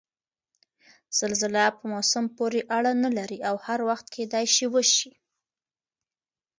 زلزله 1.19 1.63
په 1.77 1.83
موسم 1.93 2.25
پورې 2.37 2.59
اړنه 2.77 3.07
نلري 3.15 3.39
او 3.49 3.55
هر 3.65 3.79
وخت 3.89 4.07
کېدای 4.15 4.45
شي 4.55 4.65
وشي؟ 4.73 5.11